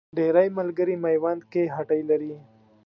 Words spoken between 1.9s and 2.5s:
لري.